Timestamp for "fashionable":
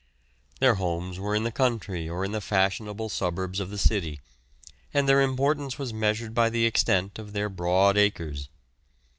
2.41-3.07